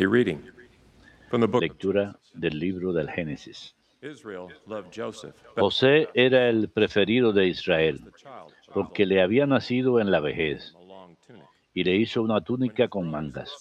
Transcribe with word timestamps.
A 0.00 0.06
reading 0.06 0.40
from 1.28 1.42
the 1.42 1.46
book 1.46 1.62
of 1.62 1.68
Lectura 1.68 2.18
del 2.32 2.58
libro 2.58 2.90
del 2.90 3.10
Génesis. 3.10 3.74
José 5.56 6.08
era 6.14 6.48
el 6.48 6.70
preferido 6.70 7.34
de 7.34 7.48
Israel, 7.48 8.00
porque 8.72 9.04
le 9.04 9.20
había 9.20 9.44
nacido 9.44 10.00
en 10.00 10.10
la 10.10 10.20
vejez, 10.20 10.74
y 11.74 11.84
le 11.84 11.96
hizo 11.96 12.22
una 12.22 12.40
túnica 12.40 12.88
con 12.88 13.10
mangas. 13.10 13.54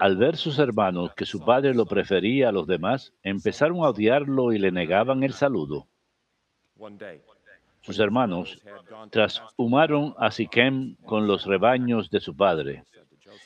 Al 0.00 0.16
ver 0.16 0.38
sus 0.38 0.58
hermanos 0.58 1.12
que 1.14 1.26
su 1.26 1.44
padre 1.44 1.74
lo 1.74 1.84
prefería 1.84 2.48
a 2.48 2.52
los 2.52 2.66
demás, 2.66 3.12
empezaron 3.22 3.84
a 3.84 3.90
odiarlo 3.90 4.54
y 4.54 4.58
le 4.58 4.72
negaban 4.72 5.22
el 5.22 5.34
saludo. 5.34 5.86
Sus 7.82 7.98
hermanos 7.98 8.58
trashumaron 9.10 10.14
a 10.16 10.30
Siquem 10.30 10.96
con 11.04 11.26
los 11.26 11.44
rebaños 11.44 12.08
de 12.08 12.20
su 12.20 12.34
padre. 12.34 12.84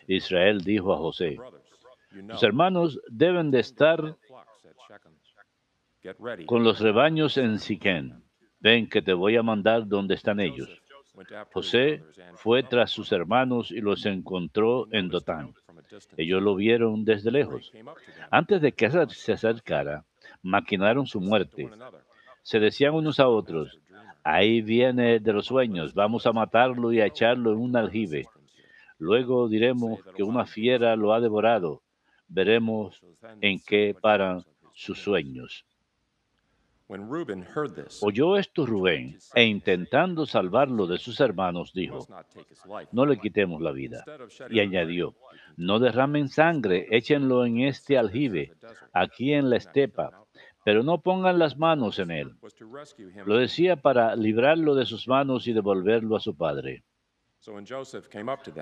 Israel 0.07 0.61
dijo 0.61 0.93
a 0.93 0.99
José, 0.99 1.37
tus 2.29 2.43
hermanos 2.43 3.01
deben 3.09 3.51
de 3.51 3.61
estar 3.61 4.17
con 6.47 6.65
los 6.65 6.81
rebaños 6.81 7.37
en 7.37 7.59
Siquem. 7.59 8.23
Ven 8.61 8.89
que 8.89 9.03
te 9.03 9.13
voy 9.13 9.37
a 9.37 9.43
mandar 9.43 9.87
donde 9.87 10.15
están 10.15 10.41
ellos. 10.41 10.69
José 11.53 12.03
fue 12.35 12.63
tras 12.63 12.91
sus 12.91 13.13
hermanos 13.13 13.71
y 13.71 13.81
los 13.81 14.05
encontró 14.07 14.87
en 14.93 15.09
Dotán. 15.09 15.55
Ellos 16.17 16.43
lo 16.43 16.55
vieron 16.55 17.05
desde 17.05 17.31
lejos. 17.31 17.73
Antes 18.31 18.61
de 18.61 18.73
que 18.73 18.91
se 18.91 19.33
acercara, 19.33 20.05
maquinaron 20.43 21.07
su 21.07 21.21
muerte. 21.21 21.71
Se 22.43 22.61
decían 22.61 22.95
unos 22.95 23.19
a 23.19 23.29
otros, 23.29 23.79
ahí 24.23 24.61
viene 24.61 25.19
de 25.19 25.33
los 25.33 25.47
sueños, 25.47 25.95
vamos 25.95 26.27
a 26.27 26.33
matarlo 26.33 26.93
y 26.93 27.01
a 27.01 27.07
echarlo 27.07 27.53
en 27.53 27.59
un 27.59 27.77
aljibe. 27.77 28.29
Luego 28.99 29.49
diremos 29.49 30.01
que 30.15 30.23
una 30.23 30.47
fiera 30.47 30.97
lo 30.97 31.13
ha 31.13 31.21
devorado. 31.21 31.83
Veremos 32.29 33.01
en 33.41 33.61
qué 33.61 33.95
paran 34.01 34.45
sus 34.73 34.99
sueños. 34.99 35.65
Oyó 38.01 38.37
esto 38.37 38.65
Rubén 38.65 39.19
e 39.35 39.45
intentando 39.45 40.25
salvarlo 40.25 40.87
de 40.87 40.99
sus 40.99 41.21
hermanos 41.21 41.73
dijo, 41.73 42.07
no 42.93 43.07
le 43.07 43.19
quitemos 43.19 43.61
la 43.61 43.73
vida. 43.73 44.05
Y 44.51 44.61
añadió, 44.61 45.15
no 45.57 45.81
derramen 45.81 46.29
sangre, 46.29 46.87
échenlo 46.91 47.45
en 47.45 47.63
este 47.63 47.99
aljibe, 47.99 48.53
aquí 48.93 49.33
en 49.33 49.51
la 49.51 49.57
estepa, 49.57 50.13
pero 50.65 50.85
no 50.85 51.01
pongan 51.01 51.41
las 51.41 51.57
manos 51.57 51.99
en 51.99 52.13
él. 52.13 52.37
Lo 53.25 53.39
decía 53.39 53.77
para 53.77 54.15
librarlo 54.15 54.77
de 54.77 54.87
sus 54.87 55.09
manos 55.09 55.49
y 55.49 55.53
devolverlo 55.53 56.15
a 56.15 56.21
su 56.21 56.37
padre. 56.37 56.85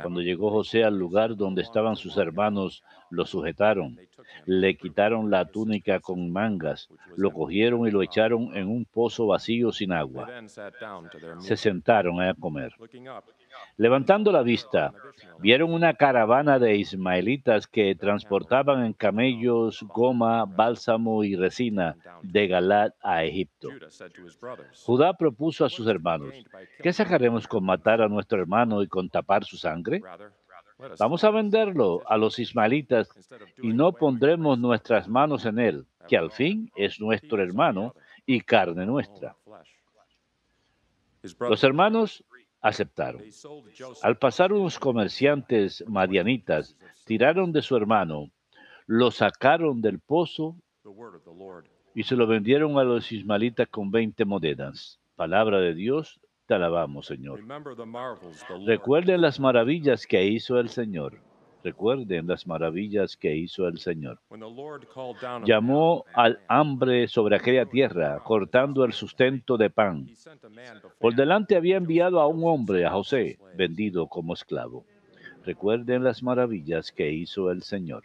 Cuando 0.03 0.21
llegó 0.21 0.51
José 0.51 0.85
al 0.85 0.99
lugar 0.99 1.37
donde 1.37 1.63
estaban 1.63 1.97
sus 1.97 2.17
hermanos, 2.17 2.83
lo 3.11 3.25
sujetaron, 3.25 3.99
le 4.47 4.77
quitaron 4.77 5.31
la 5.31 5.47
túnica 5.47 6.01
con 6.01 6.31
mangas, 6.31 6.89
lo 7.17 7.33
cogieron 7.33 7.87
y 7.87 7.91
lo 7.91 8.03
echaron 8.03 8.55
en 8.57 8.69
un 8.69 8.85
pozo 8.85 9.27
vacío 9.27 9.73
sin 9.73 9.93
agua. 9.93 10.29
Se 11.39 11.57
sentaron 11.57 12.21
a 12.21 12.35
comer. 12.35 12.75
Levantando 13.77 14.30
la 14.30 14.42
vista, 14.42 14.92
vieron 15.41 15.72
una 15.72 15.94
caravana 15.94 16.58
de 16.58 16.77
ismaelitas 16.77 17.66
que 17.66 17.94
transportaban 17.94 18.84
en 18.84 18.92
camellos 18.92 19.83
goma, 19.83 20.44
bálsamo 20.44 21.24
y 21.24 21.34
resina 21.34 21.97
de 22.22 22.47
Galad 22.47 22.92
a 23.02 23.25
Egipto. 23.25 23.69
Judá 24.84 25.14
propuso 25.14 25.64
a 25.64 25.70
sus 25.70 25.86
hermanos, 25.88 26.34
¿qué 26.82 26.92
sacaremos 26.92 27.48
con 27.48 27.64
matar 27.64 28.00
a 28.00 28.08
nuestro 28.08 28.41
hermano 28.41 28.82
y 28.82 28.86
con 28.86 29.08
tapar 29.08 29.44
su 29.44 29.56
sangre? 29.56 30.02
Vamos 30.98 31.25
a 31.25 31.30
venderlo 31.30 32.02
a 32.06 32.16
los 32.16 32.38
ismaelitas 32.38 33.08
y 33.62 33.72
no 33.72 33.92
pondremos 33.92 34.58
nuestras 34.58 35.08
manos 35.08 35.47
en 35.47 35.58
él, 35.58 35.86
que 36.08 36.16
al 36.16 36.30
fin 36.30 36.70
es 36.77 37.00
nuestro 37.00 37.42
hermano 37.42 37.94
y 38.26 38.41
carne 38.41 38.84
nuestra. 38.87 39.37
Los 41.41 41.64
hermanos 41.64 42.25
aceptaron. 42.64 43.22
Al 44.02 44.16
pasar 44.16 44.50
unos 44.54 44.78
comerciantes 44.78 45.84
madianitas, 45.86 46.75
tiraron 47.04 47.52
de 47.52 47.60
su 47.60 47.76
hermano, 47.76 48.30
lo 48.86 49.10
sacaron 49.10 49.82
del 49.82 50.00
pozo 50.00 50.56
y 51.94 52.02
se 52.04 52.16
lo 52.16 52.26
vendieron 52.26 52.78
a 52.78 52.84
los 52.84 53.12
ismaelitas 53.12 53.69
con 53.69 53.91
20 53.91 54.25
monedas. 54.25 54.98
Palabra 55.14 55.58
de 55.60 55.75
Dios, 55.75 56.19
te 56.47 56.54
alabamos, 56.54 57.06
Señor. 57.06 57.41
Recuerden 58.64 59.20
las 59.20 59.38
maravillas 59.38 60.06
que 60.06 60.25
hizo 60.25 60.58
el 60.58 60.70
Señor. 60.70 61.20
Recuerden 61.64 62.26
las 62.26 62.47
maravillas 62.47 63.16
que 63.16 63.34
hizo 63.34 63.66
el 63.66 63.78
Señor. 63.78 64.19
Llamó 65.47 66.04
al 66.12 66.38
hambre 66.47 67.08
sobre 67.08 67.36
aquella 67.36 67.64
tierra, 67.64 68.22
cortando 68.22 68.84
el 68.84 68.92
sustento 68.92 69.56
de 69.56 69.70
pan. 69.70 70.06
Por 71.00 71.14
delante 71.14 71.56
había 71.56 71.78
enviado 71.78 72.20
a 72.20 72.26
un 72.26 72.44
hombre, 72.44 72.84
a 72.84 72.91
José, 72.91 73.38
vendido 73.56 74.06
como 74.08 74.34
esclavo. 74.34 74.84
Recuerden 75.42 76.04
las 76.04 76.22
maravillas 76.22 76.92
que 76.92 77.10
hizo 77.10 77.50
el 77.50 77.62
Señor. 77.62 78.04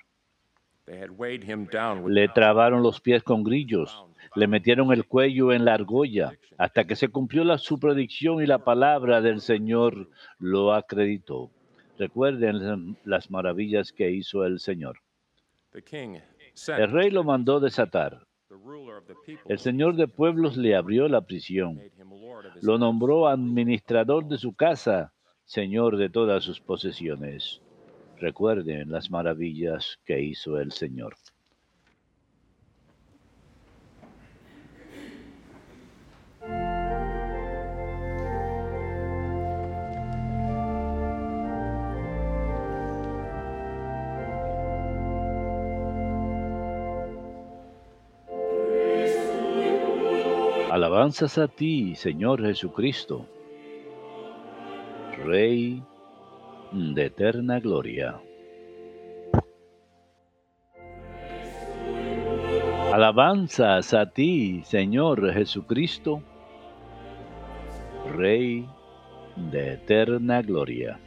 Le 2.07 2.29
trabaron 2.29 2.81
los 2.81 3.01
pies 3.01 3.23
con 3.23 3.43
grillos, 3.43 4.05
le 4.35 4.47
metieron 4.47 4.93
el 4.93 5.05
cuello 5.05 5.51
en 5.51 5.65
la 5.65 5.73
argolla, 5.73 6.31
hasta 6.57 6.85
que 6.85 6.95
se 6.95 7.09
cumplió 7.09 7.43
la, 7.43 7.57
su 7.57 7.77
predicción 7.77 8.41
y 8.41 8.47
la 8.47 8.59
palabra 8.59 9.19
del 9.19 9.41
Señor 9.41 10.09
lo 10.39 10.73
acreditó. 10.73 11.51
Recuerden 11.99 12.97
las 13.03 13.29
maravillas 13.29 13.91
que 13.91 14.09
hizo 14.09 14.45
el 14.45 14.61
Señor. 14.61 14.99
El 15.73 16.91
rey 16.91 17.11
lo 17.11 17.25
mandó 17.25 17.59
desatar. 17.59 18.25
El 19.45 19.59
Señor 19.59 19.97
de 19.97 20.07
pueblos 20.07 20.55
le 20.55 20.77
abrió 20.77 21.09
la 21.09 21.19
prisión. 21.19 21.81
Lo 22.61 22.77
nombró 22.77 23.27
administrador 23.27 24.25
de 24.29 24.37
su 24.37 24.55
casa, 24.55 25.11
señor 25.43 25.97
de 25.97 26.09
todas 26.09 26.45
sus 26.45 26.61
posesiones. 26.61 27.61
Recuerden 28.17 28.89
las 28.89 29.11
maravillas 29.11 29.99
que 30.05 30.21
hizo 30.21 30.57
el 30.57 30.71
Señor. 30.71 31.17
Alabanzas 50.89 51.37
a 51.37 51.47
ti, 51.47 51.93
Señor 51.93 52.41
Jesucristo, 52.41 53.27
Rey 55.23 55.83
de 56.71 57.05
eterna 57.05 57.59
gloria. 57.59 58.19
Alabanzas 62.91 63.93
a 63.93 64.07
ti, 64.07 64.63
Señor 64.63 65.31
Jesucristo, 65.31 66.23
Rey 68.17 68.67
de 69.35 69.73
eterna 69.73 70.41
gloria. 70.41 70.99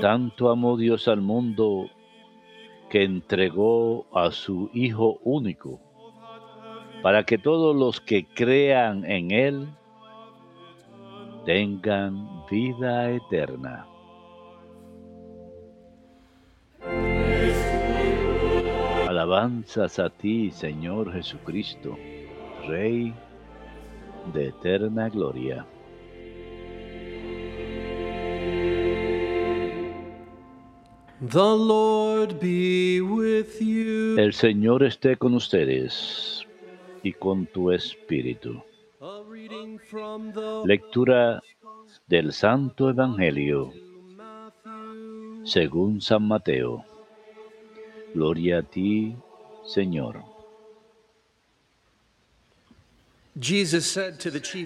Tanto 0.00 0.50
amó 0.50 0.76
Dios 0.76 1.06
al 1.06 1.20
mundo 1.20 1.88
que 2.92 3.04
entregó 3.04 4.04
a 4.12 4.30
su 4.30 4.68
Hijo 4.74 5.18
único, 5.24 5.80
para 7.02 7.24
que 7.24 7.38
todos 7.38 7.74
los 7.74 8.02
que 8.02 8.26
crean 8.26 9.10
en 9.10 9.30
Él 9.30 9.68
tengan 11.46 12.44
vida 12.50 13.10
eterna. 13.10 13.86
Alabanzas 19.08 19.98
a 19.98 20.10
ti, 20.10 20.50
Señor 20.50 21.14
Jesucristo, 21.14 21.96
Rey 22.68 23.14
de 24.34 24.48
eterna 24.48 25.08
gloria. 25.08 25.64
The 31.30 31.38
Lord 31.38 32.40
be 32.40 33.00
with 33.00 33.60
you. 33.60 34.18
El 34.18 34.32
Señor 34.32 34.82
esté 34.82 35.16
con 35.16 35.34
ustedes 35.34 36.44
y 37.04 37.12
con 37.12 37.46
tu 37.46 37.70
espíritu. 37.70 38.60
Lectura 40.64 41.40
del 42.08 42.32
Santo 42.32 42.90
Evangelio 42.90 43.72
según 45.44 46.00
San 46.00 46.26
Mateo. 46.26 46.84
Gloria 48.14 48.58
a 48.58 48.62
ti, 48.62 49.14
Señor. 49.64 50.24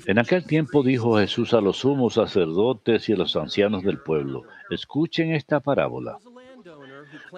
En 0.06 0.18
aquel 0.18 0.44
tiempo 0.44 0.82
dijo 0.82 1.18
Jesús 1.18 1.52
a 1.52 1.60
los 1.60 1.76
sumos 1.76 2.14
sacerdotes 2.14 3.08
y 3.10 3.12
a 3.12 3.16
los 3.16 3.36
ancianos 3.36 3.84
del 3.84 3.98
pueblo, 3.98 4.44
escuchen 4.70 5.34
esta 5.34 5.60
parábola. 5.60 6.18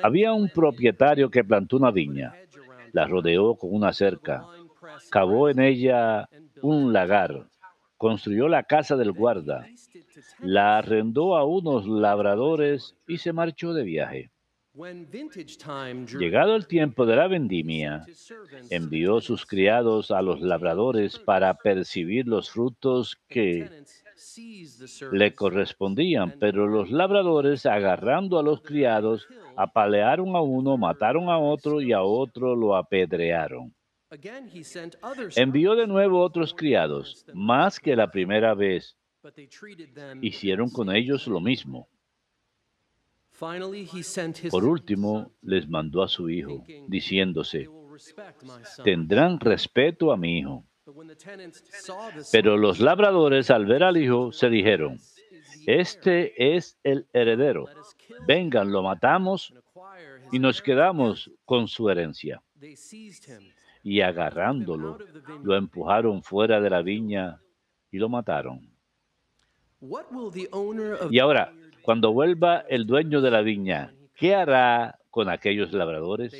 Había 0.02 0.32
un 0.32 0.48
propietario 0.48 1.30
que 1.30 1.44
plantó 1.44 1.76
una 1.76 1.90
viña, 1.90 2.34
la 2.92 3.06
rodeó 3.06 3.54
con 3.56 3.74
una 3.74 3.92
cerca, 3.92 4.46
cavó 5.10 5.48
en 5.48 5.60
ella 5.60 6.28
un 6.62 6.92
lagar, 6.92 7.46
construyó 7.96 8.48
la 8.48 8.62
casa 8.62 8.96
del 8.96 9.12
guarda, 9.12 9.66
la 10.40 10.78
arrendó 10.78 11.36
a 11.36 11.44
unos 11.44 11.86
labradores 11.86 12.96
y 13.06 13.18
se 13.18 13.32
marchó 13.32 13.72
de 13.72 13.82
viaje. 13.82 14.30
Llegado 16.18 16.54
el 16.54 16.68
tiempo 16.68 17.04
de 17.04 17.16
la 17.16 17.26
vendimia, 17.26 18.04
envió 18.70 19.20
sus 19.20 19.44
criados 19.44 20.12
a 20.12 20.22
los 20.22 20.40
labradores 20.40 21.18
para 21.18 21.54
percibir 21.54 22.28
los 22.28 22.50
frutos 22.50 23.18
que 23.28 23.68
le 25.12 25.34
correspondían, 25.34 26.34
pero 26.38 26.66
los 26.66 26.90
labradores, 26.90 27.66
agarrando 27.66 28.38
a 28.38 28.42
los 28.42 28.62
criados, 28.62 29.26
apalearon 29.56 30.34
a 30.36 30.40
uno, 30.40 30.76
mataron 30.76 31.28
a 31.28 31.38
otro 31.38 31.80
y 31.80 31.92
a 31.92 32.02
otro 32.02 32.56
lo 32.56 32.76
apedrearon. 32.76 33.74
Envió 35.36 35.74
de 35.74 35.86
nuevo 35.86 36.20
otros 36.22 36.54
criados, 36.54 37.26
más 37.34 37.78
que 37.78 37.94
la 37.94 38.10
primera 38.10 38.54
vez. 38.54 38.96
Hicieron 40.22 40.70
con 40.70 40.94
ellos 40.94 41.26
lo 41.26 41.40
mismo. 41.40 41.88
Por 44.50 44.64
último, 44.64 45.30
les 45.42 45.68
mandó 45.68 46.02
a 46.02 46.08
su 46.08 46.28
hijo, 46.28 46.64
diciéndose, 46.88 47.68
tendrán 48.82 49.38
respeto 49.38 50.12
a 50.12 50.16
mi 50.16 50.38
hijo. 50.38 50.64
Pero 52.32 52.56
los 52.56 52.80
labradores 52.80 53.50
al 53.50 53.66
ver 53.66 53.82
al 53.82 53.96
hijo 53.96 54.32
se 54.32 54.48
dijeron, 54.48 54.96
"This 54.96 55.10
is 55.20 55.64
the 55.64 55.70
heir. 55.70 55.80
este 55.80 56.56
es 56.56 56.78
el 56.82 57.06
heredero. 57.12 57.66
Vengan, 58.26 58.72
lo 58.72 58.82
matamos 58.82 59.52
y 60.32 60.38
nos 60.38 60.60
inheritance." 60.60 60.62
quedamos 60.62 61.30
con 61.44 61.68
su 61.68 61.88
herencia. 61.90 62.42
Y 63.82 64.00
agarrándolo, 64.00 64.98
lo 65.42 65.56
empujaron 65.56 66.22
fuera 66.22 66.60
de 66.60 66.70
la 66.70 66.82
viña 66.82 67.40
y 67.90 67.98
lo 67.98 68.08
mataron. 68.08 68.68
Y 71.10 71.18
ahora, 71.20 71.52
cuando 71.82 72.12
vuelva 72.12 72.64
el 72.68 72.86
dueño 72.86 73.20
de 73.20 73.30
la 73.30 73.40
viña, 73.42 73.94
¿qué 74.14 74.34
hará 74.34 74.98
con 75.10 75.28
aquellos 75.28 75.72
labradores? 75.72 76.34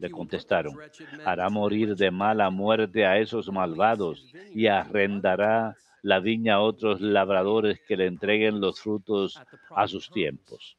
Le 0.00 0.06
"He 0.06 0.10
will 0.10 0.18
put 0.18 0.18
contestaron, 0.18 0.76
hará 1.24 1.50
morir 1.50 1.96
de 1.96 2.10
mala 2.10 2.50
muerte 2.50 3.04
a 3.04 3.18
esos 3.18 3.50
malvados 3.50 4.24
y 4.54 4.66
arrendará 4.66 5.76
la 6.02 6.20
viña 6.20 6.54
a 6.54 6.60
otros 6.60 7.00
labradores 7.00 7.80
que 7.86 7.96
le 7.96 8.06
entreguen 8.06 8.60
los 8.60 8.80
frutos 8.80 9.40
a 9.70 9.88
sus 9.88 10.08
tiempos. 10.10 10.76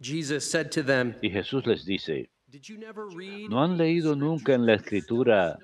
Y 0.00 1.30
Jesús 1.30 1.66
les 1.66 1.84
dice, 1.84 2.30
¿no 3.48 3.62
han 3.62 3.76
leído 3.76 4.14
nunca 4.14 4.54
en 4.54 4.66
la 4.66 4.74
escritura 4.74 5.58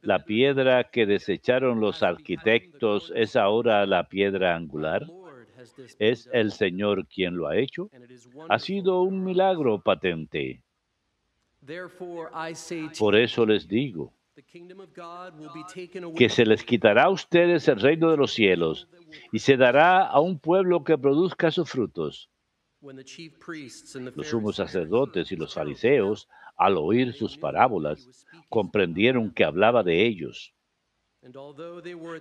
la 0.00 0.24
piedra 0.24 0.84
que 0.84 1.06
desecharon 1.06 1.80
los 1.80 2.02
arquitectos 2.02 3.12
es 3.14 3.36
ahora 3.36 3.84
la 3.86 4.08
piedra 4.08 4.54
angular? 4.54 5.06
¿Es 5.98 6.28
el 6.32 6.52
Señor 6.52 7.06
quien 7.06 7.36
lo 7.36 7.48
ha 7.48 7.56
hecho? 7.56 7.90
Ha 8.48 8.58
sido 8.58 9.02
un 9.02 9.24
milagro 9.24 9.80
patente. 9.80 10.62
Por 12.98 13.16
eso 13.16 13.46
les 13.46 13.68
digo 13.68 14.12
que 16.16 16.28
se 16.28 16.44
les 16.44 16.64
quitará 16.64 17.04
a 17.04 17.10
ustedes 17.10 17.68
el 17.68 17.80
reino 17.80 18.10
de 18.10 18.16
los 18.16 18.32
cielos 18.32 18.88
y 19.30 19.38
se 19.38 19.56
dará 19.56 20.06
a 20.06 20.20
un 20.20 20.38
pueblo 20.38 20.82
que 20.82 20.98
produzca 20.98 21.50
sus 21.50 21.70
frutos. 21.70 22.30
Los 24.16 24.26
sumos 24.26 24.56
sacerdotes 24.56 25.30
y 25.30 25.36
los 25.36 25.54
fariseos, 25.54 26.28
al 26.56 26.76
oír 26.78 27.12
sus 27.12 27.38
parábolas, 27.38 28.26
comprendieron 28.48 29.30
que 29.30 29.44
hablaba 29.44 29.84
de 29.84 30.04
ellos. 30.04 30.52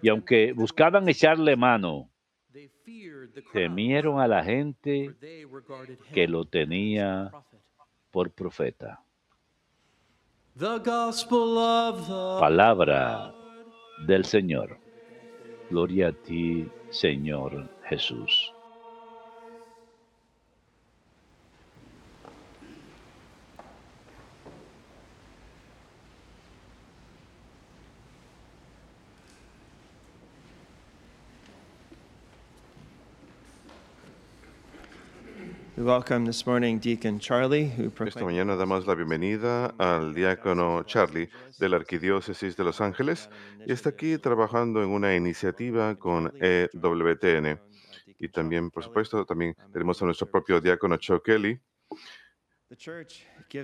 Y 0.03 0.09
aunque 0.09 0.53
buscaban 0.53 1.09
echarle 1.09 1.55
mano, 1.55 2.11
temieron 3.53 4.19
a 4.19 4.27
la 4.27 4.43
gente 4.43 5.15
que 6.13 6.27
lo 6.27 6.45
tenía 6.45 7.31
por 8.11 8.29
profeta. 8.31 9.01
The 9.01 9.27
gospel 9.63 10.29
of 10.29 10.33
the 10.33 10.40
Palabra 12.39 13.33
del 14.05 14.25
Señor. 14.25 14.77
Gloria 15.69 16.09
a 16.09 16.11
ti, 16.11 16.69
Señor 16.89 17.69
Jesús. 17.85 18.53
Esta 38.05 38.23
mañana 38.23 38.55
damos 38.55 38.85
la 38.85 38.93
bienvenida 38.93 39.73
al 39.79 40.13
diácono 40.13 40.83
Charlie 40.83 41.27
de 41.57 41.69
la 41.69 41.77
Arquidiócesis 41.77 42.55
de 42.55 42.63
Los 42.63 42.81
Ángeles 42.81 43.31
y 43.65 43.71
está 43.71 43.89
aquí 43.89 44.19
trabajando 44.19 44.83
en 44.83 44.89
una 44.89 45.15
iniciativa 45.15 45.95
con 45.95 46.31
EWTN. 46.39 47.59
Y 48.19 48.29
también, 48.29 48.69
por 48.69 48.83
supuesto, 48.83 49.25
también 49.25 49.55
tenemos 49.73 49.99
a 50.01 50.05
nuestro 50.05 50.29
propio 50.29 50.61
diácono 50.61 50.97
Chuck 50.97 51.25
Kelly. 51.25 51.59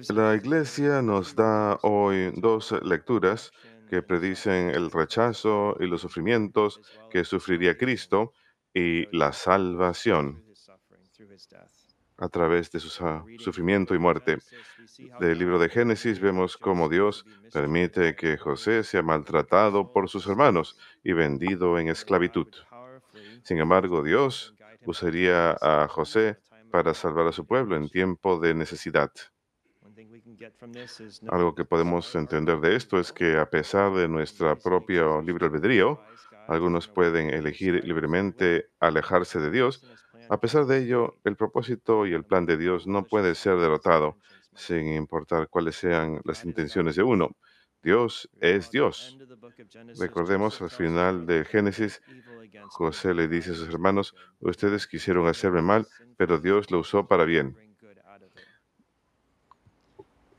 La 0.09 0.33
iglesia 0.33 1.03
nos 1.03 1.35
da 1.35 1.77
hoy 1.83 2.31
dos 2.35 2.73
lecturas 2.81 3.51
que 3.91 4.01
predicen 4.01 4.69
el 4.69 4.89
rechazo 4.89 5.77
y 5.79 5.85
los 5.85 6.01
sufrimientos 6.01 6.81
que 7.11 7.23
sufriría 7.23 7.77
Cristo 7.77 8.33
y 8.73 9.05
la 9.15 9.31
salvación 9.33 10.47
a 12.17 12.29
través 12.29 12.71
de 12.71 12.79
su 12.79 12.89
sufrimiento 13.39 13.93
y 13.93 13.99
muerte. 13.99 14.39
Del 15.19 15.37
libro 15.37 15.59
de 15.59 15.69
Génesis 15.69 16.19
vemos 16.19 16.57
cómo 16.57 16.89
Dios 16.89 17.25
permite 17.53 18.15
que 18.15 18.37
José 18.37 18.83
sea 18.83 19.03
maltratado 19.03 19.91
por 19.91 20.09
sus 20.09 20.27
hermanos 20.27 20.77
y 21.03 21.13
vendido 21.13 21.77
en 21.77 21.89
esclavitud. 21.89 22.47
Sin 23.43 23.59
embargo, 23.59 24.03
Dios 24.03 24.55
usaría 24.85 25.57
a 25.61 25.87
José 25.87 26.37
para 26.71 26.93
salvar 26.93 27.27
a 27.27 27.31
su 27.31 27.45
pueblo 27.45 27.75
en 27.75 27.89
tiempo 27.89 28.39
de 28.39 28.53
necesidad. 28.53 29.11
Algo 31.29 31.55
que 31.55 31.65
podemos 31.65 32.13
entender 32.15 32.59
de 32.59 32.75
esto 32.75 32.99
es 32.99 33.11
que 33.11 33.37
a 33.37 33.49
pesar 33.49 33.93
de 33.93 34.07
nuestro 34.07 34.57
propio 34.57 35.21
libre 35.21 35.45
albedrío, 35.45 36.01
algunos 36.47 36.87
pueden 36.87 37.29
elegir 37.29 37.83
libremente 37.83 38.69
alejarse 38.79 39.39
de 39.39 39.51
Dios. 39.51 39.85
A 40.29 40.39
pesar 40.39 40.65
de 40.65 40.79
ello, 40.79 41.15
el 41.23 41.35
propósito 41.35 42.05
y 42.05 42.13
el 42.13 42.23
plan 42.23 42.45
de 42.45 42.57
Dios 42.57 42.87
no 42.87 43.05
puede 43.05 43.35
ser 43.35 43.57
derrotado, 43.57 44.17
sin 44.53 44.93
importar 44.93 45.47
cuáles 45.49 45.75
sean 45.75 46.21
las 46.23 46.43
intenciones 46.43 46.95
de 46.95 47.03
uno. 47.03 47.35
Dios 47.83 48.29
es 48.41 48.71
Dios. 48.71 49.17
Recordemos 49.99 50.61
al 50.61 50.69
final 50.69 51.25
de 51.25 51.45
Génesis, 51.45 52.01
José 52.69 53.13
le 53.13 53.27
dice 53.27 53.51
a 53.51 53.55
sus 53.55 53.69
hermanos, 53.69 54.15
ustedes 54.39 54.87
quisieron 54.87 55.27
hacerme 55.27 55.61
mal, 55.61 55.87
pero 56.17 56.39
Dios 56.39 56.69
lo 56.71 56.79
usó 56.79 57.07
para 57.07 57.23
bien. 57.23 57.55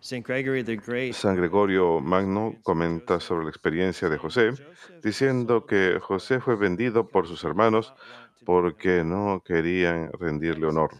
San 0.00 1.36
Gregorio 1.36 2.00
Magno 2.00 2.56
comenta 2.62 3.20
sobre 3.20 3.44
la 3.44 3.50
experiencia 3.50 4.08
de 4.08 4.16
José, 4.16 4.52
diciendo 5.02 5.66
que 5.66 5.98
José 6.00 6.40
fue 6.40 6.56
vendido 6.56 7.08
por 7.08 7.26
sus 7.26 7.44
hermanos 7.44 7.94
porque 8.48 9.04
no 9.04 9.42
querían 9.48 10.10
rendirle 10.24 10.66
honor. 10.66 10.92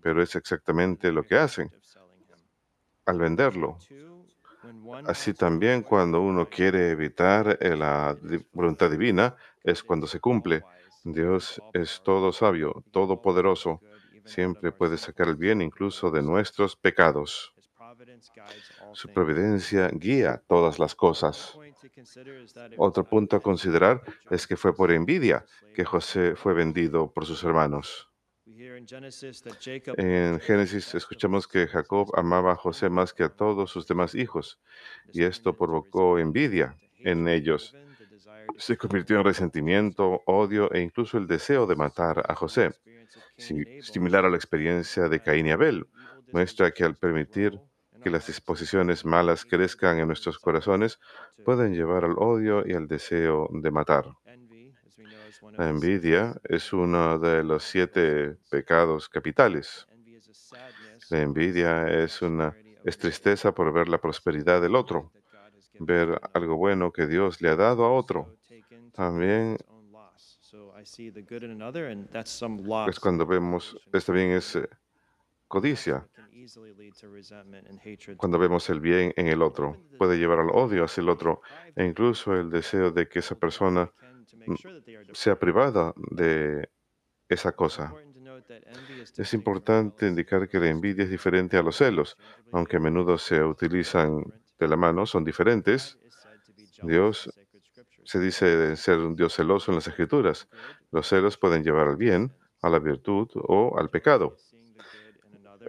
Pero 0.00 0.22
es 0.22 0.34
exactamente 0.36 1.12
lo 1.12 1.24
que 1.26 1.36
hacen 1.36 1.74
al 3.06 3.18
venderlo. 3.18 3.82
Así 5.04 5.32
también 5.34 5.82
cuando 5.82 6.20
uno 6.20 6.48
quiere 6.50 6.90
evitar 6.90 7.58
la 7.62 8.14
di- 8.20 8.44
voluntad 8.52 8.90
divina 8.90 9.36
es 9.64 9.82
cuando 9.82 10.06
se 10.06 10.20
cumple. 10.20 10.66
Dios 11.02 11.62
es 11.72 12.02
todo 12.02 12.32
sabio, 12.32 12.84
todopoderoso. 12.90 13.84
Siempre 14.24 14.72
puede 14.72 14.98
sacar 14.98 15.28
el 15.28 15.36
bien 15.36 15.62
incluso 15.62 16.10
de 16.10 16.22
nuestros 16.22 16.76
pecados. 16.76 17.55
Su 18.92 19.08
providencia 19.12 19.88
guía 19.92 20.42
todas 20.46 20.78
las 20.78 20.94
cosas. 20.94 21.56
Otro 22.76 23.04
punto 23.04 23.36
a 23.36 23.40
considerar 23.40 24.02
es 24.30 24.46
que 24.46 24.56
fue 24.56 24.74
por 24.74 24.90
envidia 24.92 25.44
que 25.74 25.84
José 25.84 26.34
fue 26.36 26.54
vendido 26.54 27.10
por 27.12 27.26
sus 27.26 27.42
hermanos. 27.44 28.08
En 29.96 30.40
Génesis 30.40 30.94
escuchamos 30.94 31.48
que 31.48 31.66
Jacob 31.66 32.10
amaba 32.16 32.52
a 32.52 32.56
José 32.56 32.88
más 32.88 33.12
que 33.12 33.24
a 33.24 33.28
todos 33.28 33.70
sus 33.70 33.86
demás 33.86 34.14
hijos, 34.14 34.60
y 35.12 35.24
esto 35.24 35.56
provocó 35.56 36.18
envidia 36.18 36.76
en 37.00 37.26
ellos. 37.28 37.74
Se 38.58 38.76
convirtió 38.76 39.18
en 39.18 39.24
resentimiento, 39.24 40.22
odio 40.26 40.72
e 40.72 40.80
incluso 40.80 41.18
el 41.18 41.26
deseo 41.26 41.66
de 41.66 41.76
matar 41.76 42.24
a 42.28 42.34
José. 42.34 42.70
Si- 43.36 43.82
Similar 43.82 44.24
a 44.24 44.30
la 44.30 44.36
experiencia 44.36 45.08
de 45.08 45.20
Caín 45.20 45.46
y 45.46 45.50
Abel, 45.50 45.86
muestra 46.32 46.70
que 46.70 46.84
al 46.84 46.94
permitir 46.96 47.58
que 48.06 48.10
las 48.10 48.28
disposiciones 48.28 49.04
malas 49.04 49.44
crezcan 49.44 49.98
en 49.98 50.06
nuestros 50.06 50.38
corazones, 50.38 51.00
pueden 51.44 51.74
llevar 51.74 52.04
al 52.04 52.14
odio 52.18 52.62
y 52.64 52.72
al 52.72 52.86
deseo 52.86 53.48
de 53.50 53.68
matar. 53.72 54.04
La 55.58 55.68
envidia 55.68 56.40
es 56.44 56.72
uno 56.72 57.18
de 57.18 57.42
los 57.42 57.64
siete 57.64 58.36
pecados 58.48 59.08
capitales. 59.08 59.88
La 61.10 61.20
envidia 61.20 61.88
es 61.88 62.22
una 62.22 62.54
es 62.84 62.96
tristeza 62.96 63.52
por 63.52 63.72
ver 63.72 63.88
la 63.88 63.98
prosperidad 63.98 64.62
del 64.62 64.76
otro, 64.76 65.10
ver 65.80 66.20
algo 66.32 66.54
bueno 66.54 66.92
que 66.92 67.08
Dios 67.08 67.42
le 67.42 67.48
ha 67.48 67.56
dado 67.56 67.84
a 67.86 67.90
otro. 67.90 68.36
También 68.92 69.56
es 72.88 73.00
cuando 73.00 73.26
vemos, 73.26 73.76
es 73.92 74.04
también 74.04 74.30
es 74.30 74.56
codicia, 75.48 76.06
cuando 78.16 78.38
vemos 78.38 78.68
el 78.70 78.80
bien 78.80 79.12
en 79.16 79.26
el 79.28 79.42
otro. 79.42 79.76
Puede 79.98 80.18
llevar 80.18 80.40
al 80.40 80.50
odio 80.50 80.84
hacia 80.84 81.00
el 81.00 81.08
otro 81.08 81.40
e 81.74 81.84
incluso 81.84 82.34
el 82.34 82.50
deseo 82.50 82.90
de 82.90 83.08
que 83.08 83.18
esa 83.20 83.34
persona 83.34 83.90
sea 85.12 85.38
privada 85.38 85.92
de 86.10 86.68
esa 87.28 87.52
cosa. 87.52 87.92
Es 89.16 89.34
importante 89.34 90.06
indicar 90.06 90.48
que 90.48 90.60
la 90.60 90.68
envidia 90.68 91.04
es 91.04 91.10
diferente 91.10 91.56
a 91.56 91.62
los 91.62 91.76
celos, 91.76 92.16
aunque 92.52 92.76
a 92.76 92.80
menudo 92.80 93.18
se 93.18 93.42
utilizan 93.42 94.24
de 94.58 94.68
la 94.68 94.76
mano, 94.76 95.06
son 95.06 95.24
diferentes. 95.24 95.98
Dios 96.82 97.30
se 98.04 98.20
dice 98.20 98.76
ser 98.76 98.98
un 98.98 99.16
Dios 99.16 99.34
celoso 99.34 99.72
en 99.72 99.76
las 99.76 99.88
escrituras. 99.88 100.48
Los 100.92 101.08
celos 101.08 101.36
pueden 101.36 101.64
llevar 101.64 101.88
al 101.88 101.96
bien, 101.96 102.32
a 102.62 102.68
la 102.68 102.78
virtud 102.78 103.28
o 103.34 103.78
al 103.78 103.90
pecado. 103.90 104.36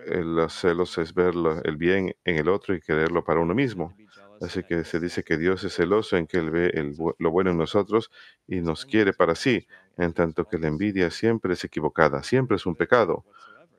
Los 0.08 0.54
celos 0.54 0.98
es 0.98 1.14
ver 1.14 1.34
el 1.64 1.78
bien 1.78 2.16
en 2.26 2.38
el 2.38 2.50
otro 2.50 2.76
y 2.76 2.82
quererlo 2.82 3.24
para 3.24 3.40
uno 3.42 3.54
mismo. 3.56 3.98
Así 4.40 4.64
que 4.64 4.84
se 4.86 5.00
dice 5.00 5.24
que 5.24 5.38
Dios 5.38 5.64
es 5.64 5.76
celoso 5.76 6.18
en 6.18 6.28
que 6.28 6.38
Él 6.38 6.52
ve 6.52 6.68
el 6.74 6.94
lo 7.20 7.32
bueno 7.32 7.52
en 7.52 7.58
nosotros 7.58 8.12
y 8.48 8.62
nos 8.62 8.86
quiere 8.86 9.14
para 9.14 9.36
sí, 9.36 9.68
en 9.98 10.14
tanto 10.14 10.46
que 10.46 10.60
la 10.60 10.68
envidia 10.68 11.10
siempre 11.12 11.54
es 11.54 11.64
equivocada, 11.64 12.24
siempre 12.24 12.58
es 12.58 12.66
un 12.66 12.76
pecado. 12.76 13.26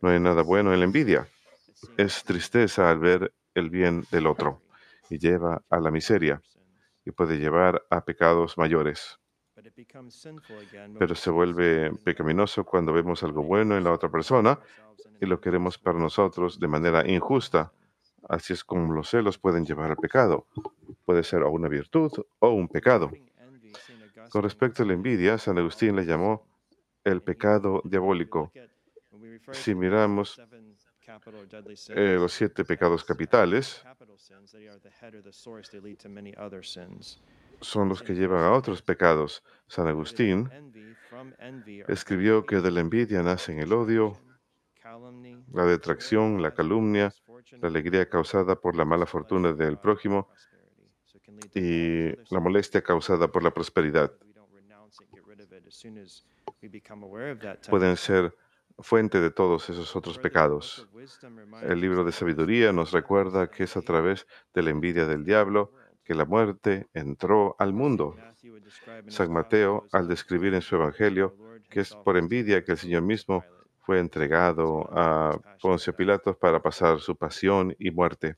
No 0.02 0.10
hay 0.10 0.20
nada 0.20 0.42
bueno 0.42 0.72
en 0.74 0.80
la 0.80 0.86
envidia. 0.86 1.28
Es 1.96 2.24
tristeza 2.24 2.90
al 2.90 2.98
ver 3.00 3.34
el 3.54 3.70
bien 3.70 4.06
del 4.10 4.26
otro 4.26 4.64
y 5.10 5.18
lleva 5.18 5.62
a 5.70 5.80
la 5.80 5.90
miseria 5.90 6.42
y 7.04 7.12
puede 7.12 7.38
llevar 7.38 7.84
a 7.90 8.04
pecados 8.04 8.58
mayores. 8.58 9.18
Pero 10.98 11.14
se 11.14 11.30
vuelve 11.30 11.92
pecaminoso 12.04 12.64
cuando 12.64 12.92
vemos 12.92 13.22
algo 13.22 13.42
bueno 13.42 13.76
en 13.76 13.84
la 13.84 13.92
otra 13.92 14.10
persona 14.10 14.58
y 15.20 15.26
lo 15.26 15.40
queremos 15.40 15.78
para 15.78 15.98
nosotros 15.98 16.58
de 16.58 16.68
manera 16.68 17.08
injusta. 17.08 17.72
Así 18.28 18.52
es 18.52 18.64
como 18.64 18.92
los 18.92 19.10
celos 19.10 19.38
pueden 19.38 19.64
llevar 19.64 19.90
al 19.90 19.96
pecado. 19.96 20.46
Puede 21.04 21.22
ser 21.22 21.42
o 21.42 21.50
una 21.50 21.68
virtud 21.68 22.12
o 22.38 22.50
un 22.50 22.68
pecado. 22.68 23.10
Con 24.30 24.42
respecto 24.42 24.82
a 24.82 24.86
la 24.86 24.92
envidia, 24.92 25.38
San 25.38 25.58
Agustín 25.58 25.96
le 25.96 26.04
llamó 26.04 26.46
el 27.04 27.22
pecado 27.22 27.80
diabólico. 27.84 28.52
Si 29.52 29.74
miramos 29.74 30.40
eh, 31.88 32.16
los 32.18 32.32
siete 32.32 32.64
pecados 32.64 33.02
capitales, 33.04 33.82
son 37.60 37.88
los 37.88 38.02
que 38.02 38.14
llevan 38.14 38.42
a 38.42 38.52
otros 38.52 38.82
pecados. 38.82 39.42
San 39.66 39.88
Agustín 39.88 40.50
escribió 41.88 42.46
que 42.46 42.60
de 42.60 42.70
la 42.70 42.80
envidia 42.80 43.22
nacen 43.22 43.58
el 43.58 43.72
odio, 43.72 44.18
la 45.52 45.64
detracción, 45.64 46.42
la 46.42 46.54
calumnia, 46.54 47.12
la 47.60 47.68
alegría 47.68 48.08
causada 48.08 48.56
por 48.56 48.76
la 48.76 48.84
mala 48.84 49.06
fortuna 49.06 49.52
del 49.52 49.78
prójimo 49.78 50.28
y 51.54 52.08
la 52.32 52.40
molestia 52.40 52.82
causada 52.82 53.28
por 53.28 53.42
la 53.42 53.52
prosperidad. 53.52 54.12
Pueden 57.68 57.96
ser 57.96 58.34
fuente 58.80 59.20
de 59.20 59.30
todos 59.30 59.68
esos 59.70 59.94
otros 59.96 60.18
pecados. 60.18 60.88
El 61.62 61.80
libro 61.80 62.04
de 62.04 62.12
sabiduría 62.12 62.72
nos 62.72 62.92
recuerda 62.92 63.50
que 63.50 63.64
es 63.64 63.76
a 63.76 63.82
través 63.82 64.26
de 64.54 64.62
la 64.62 64.70
envidia 64.70 65.06
del 65.06 65.24
diablo 65.24 65.72
que 66.08 66.14
la 66.14 66.24
muerte 66.24 66.88
entró 66.94 67.54
al 67.58 67.74
mundo. 67.74 68.16
San 69.08 69.30
Mateo, 69.30 69.86
al 69.92 70.08
describir 70.08 70.54
en 70.54 70.62
su 70.62 70.76
evangelio 70.76 71.36
que 71.68 71.80
es 71.80 71.94
por 71.94 72.16
envidia 72.16 72.64
que 72.64 72.72
el 72.72 72.78
Señor 72.78 73.02
mismo 73.02 73.44
fue 73.82 73.98
entregado 73.98 74.88
a 74.90 75.38
Poncio 75.60 75.94
Pilatos 75.94 76.34
para 76.38 76.62
pasar 76.62 77.00
su 77.00 77.14
pasión 77.14 77.76
y 77.78 77.90
muerte. 77.90 78.36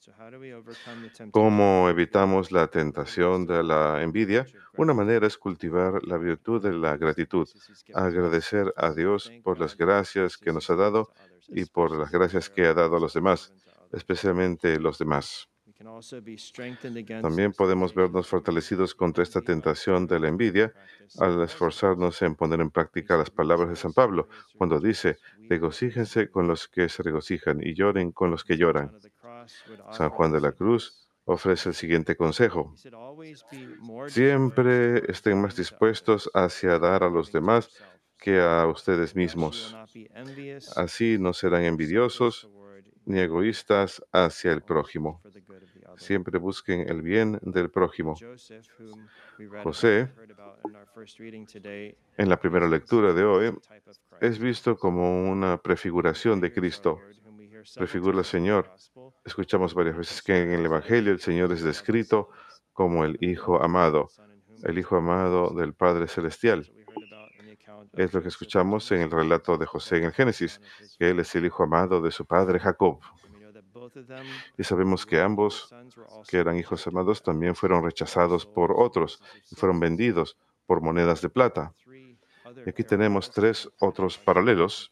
¿Cómo 1.30 1.88
evitamos 1.88 2.50
la 2.50 2.66
tentación 2.66 3.46
de 3.46 3.62
la 3.62 4.02
envidia? 4.02 4.46
Una 4.76 4.92
manera 4.92 5.28
es 5.28 5.38
cultivar 5.38 6.04
la 6.04 6.18
virtud 6.18 6.60
de 6.60 6.72
la 6.72 6.96
gratitud, 6.96 7.48
agradecer 7.94 8.74
a 8.76 8.90
Dios 8.90 9.30
por 9.44 9.60
las 9.60 9.76
gracias 9.76 10.36
que 10.36 10.52
nos 10.52 10.68
ha 10.70 10.74
dado 10.74 11.12
y 11.46 11.66
por 11.66 11.96
las 11.96 12.10
gracias 12.10 12.50
que 12.50 12.66
ha 12.66 12.74
dado 12.74 12.96
a 12.96 13.00
los 13.00 13.14
demás, 13.14 13.52
especialmente 13.92 14.80
los 14.80 14.98
demás. 14.98 15.48
También 17.22 17.52
podemos 17.52 17.94
vernos 17.94 18.28
fortalecidos 18.28 18.94
contra 18.94 19.22
esta 19.22 19.40
tentación 19.40 20.06
de 20.06 20.20
la 20.20 20.28
envidia 20.28 20.74
al 21.18 21.42
esforzarnos 21.42 22.20
en 22.20 22.34
poner 22.34 22.60
en 22.60 22.70
práctica 22.70 23.16
las 23.16 23.30
palabras 23.30 23.70
de 23.70 23.76
San 23.76 23.94
Pablo, 23.94 24.28
cuando 24.58 24.78
dice, 24.78 25.16
regocíjense 25.48 26.30
con 26.30 26.46
los 26.46 26.68
que 26.68 26.88
se 26.90 27.02
regocijan 27.02 27.60
y 27.62 27.74
lloren 27.74 28.12
con 28.12 28.30
los 28.30 28.44
que 28.44 28.58
lloran. 28.58 28.92
San 29.92 30.10
Juan 30.10 30.32
de 30.32 30.40
la 30.42 30.52
Cruz 30.52 31.08
ofrece 31.24 31.70
el 31.70 31.74
siguiente 31.74 32.14
consejo. 32.14 32.74
Siempre 34.08 35.10
estén 35.10 35.40
más 35.40 35.56
dispuestos 35.56 36.30
hacia 36.34 36.78
dar 36.78 37.04
a 37.04 37.08
los 37.08 37.32
demás 37.32 37.70
que 38.18 38.38
a 38.38 38.66
ustedes 38.66 39.16
mismos. 39.16 39.74
Así 40.76 41.16
no 41.18 41.32
serán 41.32 41.64
envidiosos 41.64 42.50
ni 43.10 43.18
egoístas 43.18 44.02
hacia 44.12 44.52
el 44.52 44.62
prójimo. 44.62 45.20
Siempre 45.96 46.38
busquen 46.38 46.88
el 46.88 47.02
bien 47.02 47.38
del 47.42 47.70
prójimo. 47.70 48.14
José, 49.62 50.08
en 52.16 52.28
la 52.28 52.38
primera 52.38 52.68
lectura 52.68 53.12
de 53.12 53.24
hoy, 53.24 53.58
es 54.20 54.38
visto 54.38 54.76
como 54.76 55.30
una 55.30 55.56
prefiguración 55.58 56.40
de 56.40 56.52
Cristo. 56.52 57.00
Prefigura 57.74 58.18
al 58.18 58.24
Señor. 58.24 58.70
Escuchamos 59.24 59.74
varias 59.74 59.96
veces 59.96 60.22
que 60.22 60.42
en 60.42 60.50
el 60.52 60.64
Evangelio 60.64 61.12
el 61.12 61.20
Señor 61.20 61.52
es 61.52 61.62
descrito 61.62 62.30
como 62.72 63.04
el 63.04 63.18
Hijo 63.20 63.62
amado, 63.62 64.08
el 64.62 64.78
Hijo 64.78 64.96
amado 64.96 65.50
del 65.50 65.74
Padre 65.74 66.06
Celestial. 66.06 66.72
Es 67.92 68.12
lo 68.12 68.22
que 68.22 68.28
escuchamos 68.28 68.90
en 68.92 69.02
el 69.02 69.10
relato 69.10 69.56
de 69.56 69.66
José 69.66 69.98
en 69.98 70.04
el 70.04 70.12
Génesis, 70.12 70.60
que 70.98 71.10
él 71.10 71.20
es 71.20 71.34
el 71.34 71.46
hijo 71.46 71.64
amado 71.64 72.00
de 72.00 72.10
su 72.10 72.24
padre 72.24 72.58
Jacob. 72.58 73.00
Y 74.56 74.64
sabemos 74.64 75.06
que 75.06 75.20
ambos, 75.20 75.74
que 76.28 76.38
eran 76.38 76.56
hijos 76.56 76.86
amados, 76.86 77.22
también 77.22 77.54
fueron 77.54 77.82
rechazados 77.82 78.46
por 78.46 78.72
otros 78.72 79.22
y 79.50 79.54
fueron 79.54 79.80
vendidos 79.80 80.36
por 80.66 80.80
monedas 80.80 81.20
de 81.20 81.28
plata. 81.28 81.74
Y 82.66 82.68
aquí 82.68 82.84
tenemos 82.84 83.30
tres 83.30 83.68
otros 83.78 84.18
paralelos. 84.18 84.90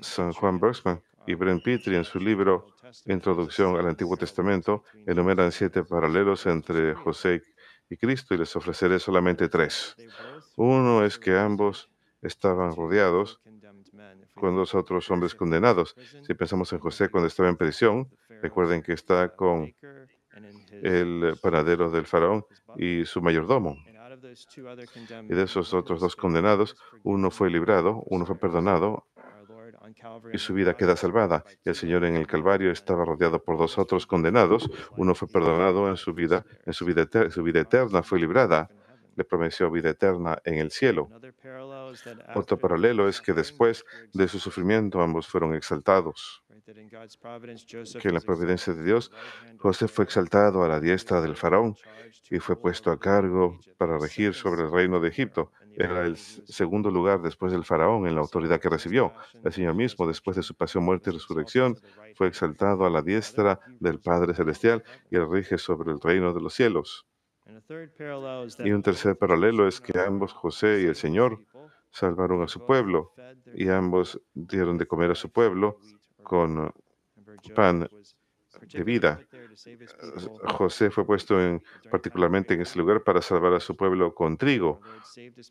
San 0.00 0.32
Juan 0.32 0.60
Bergsman 0.60 1.02
y 1.26 1.34
Brent 1.34 1.62
Petrie 1.62 1.96
en 1.96 2.04
su 2.04 2.18
libro 2.18 2.74
Introducción 3.06 3.76
al 3.76 3.86
Antiguo 3.86 4.16
Testamento 4.16 4.84
enumeran 5.06 5.50
siete 5.50 5.82
paralelos 5.82 6.46
entre 6.46 6.94
José 6.94 7.42
y 7.88 7.96
Cristo 7.96 8.34
y 8.34 8.38
les 8.38 8.54
ofreceré 8.56 8.98
solamente 8.98 9.48
tres. 9.48 9.96
Uno 10.56 11.04
es 11.04 11.18
que 11.18 11.36
ambos 11.36 11.90
estaban 12.20 12.74
rodeados 12.76 13.40
con 14.34 14.56
dos 14.56 14.74
otros 14.74 15.10
hombres 15.10 15.34
condenados. 15.34 15.94
Si 16.22 16.34
pensamos 16.34 16.72
en 16.72 16.78
José 16.78 17.08
cuando 17.08 17.26
estaba 17.28 17.48
en 17.48 17.56
prisión, 17.56 18.08
recuerden 18.42 18.82
que 18.82 18.92
está 18.92 19.34
con 19.34 19.72
el 20.82 21.36
panadero 21.42 21.90
del 21.90 22.06
faraón 22.06 22.44
y 22.76 23.04
su 23.04 23.20
mayordomo. 23.20 23.76
Y 25.28 25.34
de 25.34 25.42
esos 25.42 25.74
otros 25.74 26.00
dos 26.00 26.16
condenados, 26.16 26.76
uno 27.02 27.30
fue 27.30 27.50
librado, 27.50 28.02
uno 28.06 28.24
fue 28.26 28.36
perdonado 28.38 29.06
y 30.32 30.38
su 30.38 30.54
vida 30.54 30.74
queda 30.76 30.96
salvada. 30.96 31.44
El 31.64 31.74
Señor 31.74 32.04
en 32.04 32.16
el 32.16 32.26
Calvario 32.26 32.70
estaba 32.70 33.04
rodeado 33.04 33.42
por 33.42 33.58
dos 33.58 33.78
otros 33.78 34.06
condenados. 34.06 34.70
Uno 34.96 35.14
fue 35.14 35.28
perdonado 35.28 35.88
en 35.88 35.96
su 35.96 36.14
vida, 36.14 36.44
en 36.64 36.72
su 36.72 36.84
vida, 36.84 37.02
eter- 37.02 37.30
su 37.30 37.42
vida 37.42 37.60
eterna 37.60 38.02
fue 38.02 38.18
librada. 38.20 38.70
Le 39.14 39.24
prometió 39.24 39.70
vida 39.70 39.90
eterna 39.90 40.38
en 40.44 40.54
el 40.54 40.70
cielo. 40.70 41.08
Otro 42.34 42.58
paralelo 42.58 43.08
es 43.08 43.20
que 43.20 43.32
después 43.32 43.84
de 44.12 44.28
su 44.28 44.38
sufrimiento 44.38 45.00
ambos 45.00 45.26
fueron 45.26 45.54
exaltados. 45.54 46.42
que 48.00 48.08
en 48.08 48.14
la 48.14 48.20
providencia 48.20 48.72
de 48.72 48.84
Dios, 48.84 49.10
José 49.58 49.88
fue 49.88 50.04
exaltado 50.04 50.62
a 50.62 50.68
la 50.68 50.80
diestra 50.80 51.20
del 51.20 51.36
faraón 51.36 51.76
y 52.30 52.38
fue 52.38 52.56
puesto 52.56 52.90
a 52.90 52.98
cargo 52.98 53.58
para 53.76 53.98
regir 53.98 54.34
sobre 54.34 54.62
el 54.62 54.70
reino 54.70 55.00
de 55.00 55.08
Egipto. 55.08 55.50
Era 55.74 56.04
el 56.06 56.16
segundo 56.16 56.90
lugar 56.90 57.22
después 57.22 57.52
del 57.52 57.64
faraón 57.64 58.06
en 58.06 58.14
la 58.14 58.20
autoridad 58.20 58.60
que 58.60 58.68
recibió. 58.68 59.12
El 59.42 59.52
Señor 59.52 59.74
mismo, 59.74 60.06
después 60.06 60.36
de 60.36 60.42
su 60.42 60.54
pasión, 60.54 60.84
muerte 60.84 61.10
y 61.10 61.14
resurrección, 61.14 61.76
fue 62.14 62.28
exaltado 62.28 62.84
a 62.84 62.90
la 62.90 63.02
diestra 63.02 63.58
del 63.80 63.98
Padre 64.00 64.34
Celestial 64.34 64.84
y 65.10 65.16
él 65.16 65.28
rige 65.30 65.58
sobre 65.58 65.92
el 65.92 66.00
reino 66.00 66.32
de 66.34 66.40
los 66.40 66.54
cielos. 66.54 67.06
Y 68.64 68.72
un 68.72 68.82
tercer 68.82 69.16
paralelo 69.16 69.66
es 69.68 69.80
que 69.80 69.98
ambos, 69.98 70.32
José 70.32 70.82
y 70.82 70.86
el 70.86 70.94
Señor, 70.94 71.40
salvaron 71.90 72.42
a 72.42 72.48
su 72.48 72.64
pueblo 72.64 73.12
y 73.54 73.68
ambos 73.68 74.20
dieron 74.34 74.78
de 74.78 74.86
comer 74.86 75.10
a 75.10 75.14
su 75.14 75.30
pueblo 75.30 75.78
con 76.22 76.72
pan 77.54 77.88
de 78.60 78.84
vida. 78.84 79.20
José 80.44 80.90
fue 80.90 81.04
puesto 81.04 81.40
en, 81.40 81.62
particularmente 81.90 82.54
en 82.54 82.62
ese 82.62 82.78
lugar 82.78 83.02
para 83.02 83.20
salvar 83.20 83.54
a 83.54 83.60
su 83.60 83.76
pueblo 83.76 84.14
con 84.14 84.36
trigo. 84.36 84.80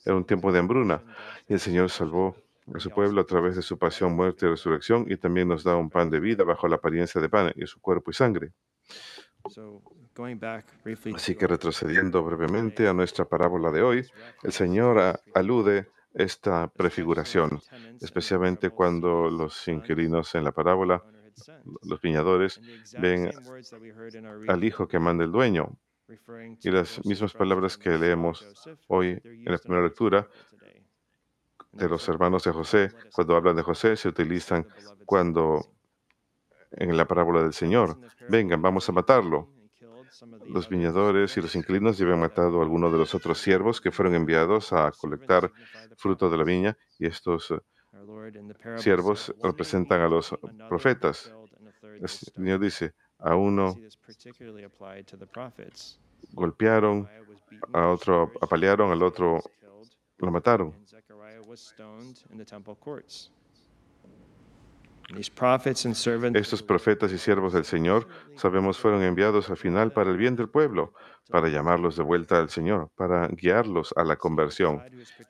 Era 0.06 0.16
un 0.16 0.26
tiempo 0.26 0.52
de 0.52 0.60
hambruna 0.60 1.02
y 1.48 1.54
el 1.54 1.60
Señor 1.60 1.90
salvó 1.90 2.36
a 2.74 2.80
su 2.80 2.90
pueblo 2.90 3.22
a 3.22 3.26
través 3.26 3.56
de 3.56 3.62
su 3.62 3.78
pasión, 3.78 4.16
muerte 4.16 4.46
y 4.46 4.50
resurrección 4.50 5.06
y 5.10 5.18
también 5.18 5.48
nos 5.48 5.64
da 5.64 5.76
un 5.76 5.90
pan 5.90 6.10
de 6.10 6.20
vida 6.20 6.44
bajo 6.44 6.68
la 6.68 6.76
apariencia 6.76 7.20
de 7.20 7.30
pan 7.30 7.52
y 7.56 7.66
su 7.66 7.80
cuerpo 7.82 8.12
y 8.12 8.14
sangre. 8.14 8.52
Así 11.16 11.36
que 11.36 11.48
retrocediendo 11.48 12.24
brevemente 12.24 12.88
a 12.88 12.94
nuestra 12.94 13.26
parábola 13.26 13.72
de 13.72 13.82
hoy, 13.82 14.06
el 14.44 14.52
Señor 14.52 15.20
alude 15.34 15.88
esta 16.14 16.68
prefiguración, 16.68 17.60
especialmente 18.02 18.70
cuando 18.70 19.30
los 19.30 19.68
inquilinos 19.68 20.36
en 20.36 20.44
la 20.44 20.52
parábola, 20.52 21.04
los 21.84 22.02
viñadores, 22.02 22.62
ven 23.00 23.32
al 24.48 24.64
hijo 24.64 24.88
que 24.88 25.00
manda 25.00 25.24
el 25.24 25.32
dueño. 25.32 25.78
Y 26.62 26.70
las 26.70 27.04
mismas 27.06 27.34
palabras 27.34 27.78
que 27.78 27.98
leemos 27.98 28.46
hoy 28.88 29.22
en 29.24 29.52
la 29.52 29.58
primera 29.58 29.84
lectura 29.84 30.28
de 31.72 31.88
los 31.88 32.08
hermanos 32.10 32.44
de 32.44 32.52
José, 32.52 32.92
cuando 33.14 33.36
hablan 33.38 33.56
de 33.56 33.64
José, 33.64 33.96
se 33.96 34.10
utilizan 34.10 34.68
cuando 35.06 35.66
en 36.72 36.98
la 36.98 37.06
parábola 37.06 37.44
del 37.44 37.54
Señor. 37.54 37.98
Vengan, 38.30 38.62
vamos 38.62 38.88
a 38.90 38.92
matarlo. 38.92 39.61
Los 40.48 40.70
viñadores 40.70 41.36
y 41.38 41.42
los 41.42 41.56
inquilinos 41.56 41.98
ya 41.98 42.06
habían 42.06 42.20
matado 42.20 42.60
a 42.60 42.64
algunos 42.64 42.92
de 42.92 42.98
los 43.00 43.16
otros 43.16 43.40
siervos 43.40 43.82
que 43.82 43.92
fueron 43.92 44.14
enviados 44.14 44.72
a 44.72 44.92
colectar 44.92 45.52
fruto 45.98 46.30
de 46.30 46.38
la 46.38 46.44
viña 46.44 46.78
y 47.00 47.08
estos 47.08 47.52
eh, 47.52 47.60
siervos 48.78 49.34
representan 49.42 50.02
a 50.02 50.08
los 50.08 50.36
profetas. 50.70 51.34
El 52.00 52.08
Señor 52.08 52.60
dice, 52.60 52.94
a 53.18 53.36
uno 53.36 53.76
golpearon, 56.34 57.10
a 57.74 57.88
otro 57.88 58.32
apalearon, 58.42 58.92
al 58.92 59.02
otro 59.02 59.42
lo 60.18 60.32
mataron. 60.32 60.76
Estos 66.36 66.64
profetas 66.64 67.12
y 67.12 67.18
siervos 67.18 67.54
del 67.54 67.66
Señor, 67.66 68.08
sabemos, 68.36 68.78
fueron 68.78 69.04
enviados 69.04 69.50
al 69.50 69.58
final 69.58 69.92
para 69.92 70.12
el 70.12 70.18
bien 70.18 70.36
del 70.36 70.50
pueblo, 70.50 70.94
para 71.30 71.50
llamarlos 71.50 71.96
de 71.96 72.04
vuelta 72.04 72.40
al 72.40 72.50
Señor, 72.50 72.90
para 72.96 73.28
guiarlos 73.28 73.94
a 73.96 74.04
la 74.04 74.16
conversión. 74.16 74.82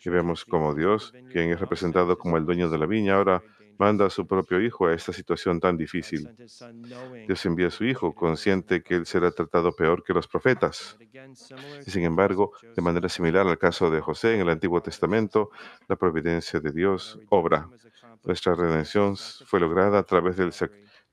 Y 0.03 0.09
vemos 0.09 0.45
como 0.45 0.73
Dios, 0.73 1.13
quien 1.31 1.51
es 1.51 1.59
representado 1.59 2.17
como 2.17 2.37
el 2.37 2.45
dueño 2.45 2.69
de 2.69 2.77
la 2.77 2.85
viña, 2.85 3.15
ahora 3.15 3.43
manda 3.81 4.05
a 4.05 4.09
su 4.11 4.27
propio 4.27 4.61
Hijo 4.61 4.85
a 4.85 4.93
esta 4.93 5.11
situación 5.11 5.59
tan 5.59 5.75
difícil. 5.75 6.29
Dios 7.25 7.45
envía 7.47 7.67
a 7.67 7.71
su 7.71 7.83
Hijo, 7.83 8.13
consciente 8.13 8.83
que 8.83 8.93
Él 8.93 9.07
será 9.07 9.31
tratado 9.31 9.75
peor 9.75 10.03
que 10.03 10.13
los 10.13 10.27
profetas. 10.27 10.97
Y 11.87 11.89
sin 11.89 12.03
embargo, 12.03 12.51
de 12.75 12.81
manera 12.81 13.09
similar 13.09 13.47
al 13.47 13.57
caso 13.57 13.89
de 13.89 13.99
José 13.99 14.35
en 14.35 14.41
el 14.41 14.49
Antiguo 14.49 14.81
Testamento, 14.81 15.49
la 15.87 15.95
providencia 15.95 16.59
de 16.59 16.71
Dios 16.71 17.19
obra. 17.29 17.67
Nuestra 18.23 18.55
redención 18.55 19.15
fue 19.17 19.59
lograda 19.59 19.99
a 19.99 20.03
través 20.03 20.37
de 20.37 20.49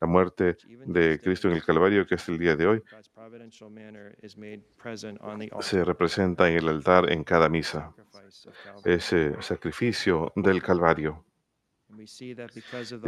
la 0.01 0.07
muerte 0.07 0.57
de 0.87 1.21
Cristo 1.21 1.49
en 1.49 1.55
el 1.55 1.64
Calvario, 1.64 2.07
que 2.07 2.14
es 2.16 2.29
el 2.29 2.38
día 2.38 2.55
de 2.55 2.66
hoy, 2.66 2.83
se 5.61 5.85
representa 5.85 6.49
en 6.49 6.57
el 6.59 6.68
altar 6.68 7.11
en 7.11 7.25
cada 7.25 7.49
misa. 7.49 7.92
Ese 8.85 9.40
sacrificio 9.42 10.33
del 10.37 10.62
Calvario. 10.62 11.25
Y 12.09 12.35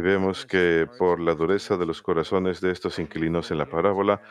vemos 0.01 0.45
que 0.45 0.87
por 0.97 1.19
la 1.19 1.35
dureza 1.35 1.77
de 1.77 1.85
los 1.85 2.01
corazones 2.01 2.59
de 2.59 2.71
estos 2.71 2.97
inquilinos 2.99 3.51
en 3.51 3.59
la 3.59 3.69
parábola 3.69 4.21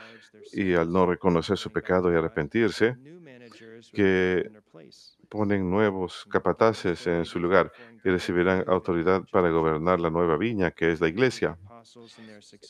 y 0.52 0.74
al 0.74 0.92
no 0.92 1.06
reconocer 1.06 1.56
su 1.56 1.70
pecado 1.70 2.12
y 2.12 2.16
arrepentirse, 2.16 2.96
que 3.92 4.50
ponen 5.30 5.70
nuevos 5.70 6.26
capataces 6.28 7.06
en 7.06 7.24
su 7.24 7.38
lugar 7.38 7.72
y 8.04 8.10
recibirán 8.10 8.64
autoridad 8.66 9.22
para 9.30 9.48
gobernar 9.50 10.00
la 10.00 10.10
nueva 10.10 10.36
viña 10.36 10.72
que 10.72 10.92
es 10.92 11.00
la 11.00 11.08
iglesia. 11.08 11.56